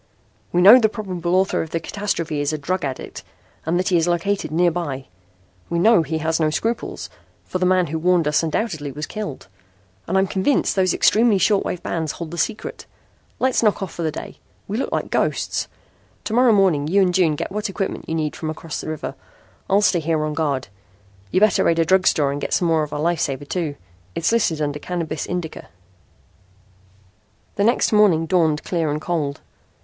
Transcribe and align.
"We 0.51 0.63
know 0.63 0.79
the 0.79 0.89
probable 0.89 1.35
author 1.35 1.61
of 1.61 1.69
the 1.69 1.79
catastrophe 1.79 2.41
is 2.41 2.51
a 2.51 2.57
drug 2.57 2.83
addict 2.83 3.23
and 3.67 3.77
that 3.79 3.89
he 3.89 3.97
is 3.97 4.07
located 4.07 4.49
nearby. 4.51 5.05
We 5.69 5.77
know 5.77 6.01
he 6.01 6.17
has 6.17 6.39
no 6.39 6.49
scruples, 6.49 7.07
for 7.45 7.59
the 7.59 7.67
man 7.67 7.85
who 7.85 7.99
warned 7.99 8.27
us 8.27 8.41
undoubtedly 8.41 8.91
was 8.91 9.05
killed. 9.05 9.47
And 10.07 10.17
I'm 10.17 10.25
convinced 10.25 10.75
those 10.75 10.95
extremely 10.95 11.37
short 11.37 11.63
wave 11.63 11.83
bands 11.83 12.13
hold 12.13 12.31
the 12.31 12.39
secret. 12.39 12.87
Let's 13.37 13.61
knock 13.61 13.83
off 13.83 13.93
for 13.93 14.01
the 14.01 14.09
day. 14.11 14.39
We 14.67 14.75
look 14.77 14.91
like 14.91 15.11
ghosts. 15.11 15.67
To 16.23 16.33
morrow 16.33 16.51
morning 16.51 16.87
you 16.87 16.99
and 17.03 17.13
June 17.13 17.35
get 17.35 17.51
what 17.51 17.69
equipment 17.69 18.09
you 18.09 18.15
need 18.15 18.35
from 18.35 18.49
across 18.49 18.81
the 18.81 18.89
river. 18.89 19.13
I'll 19.69 19.81
stay 19.81 19.99
here 19.99 20.25
on 20.25 20.33
guard. 20.33 20.67
You'd 21.29 21.41
better 21.41 21.63
raid 21.63 21.77
a 21.77 21.85
drug 21.85 22.07
store 22.07 22.31
and 22.31 22.41
get 22.41 22.53
some 22.55 22.67
more 22.67 22.81
of 22.81 22.91
our 22.91 22.99
life 22.99 23.19
saver, 23.19 23.45
too. 23.45 23.75
It's 24.15 24.31
listed 24.31 24.63
under 24.63 24.79
Cannabis 24.79 25.27
Indica." 25.27 25.69
The 27.55 27.63
next 27.65 27.93
morning 27.93 28.25
dawned 28.25 28.63
clear 28.63 28.89
and 28.89 28.99
cold. 28.99 29.41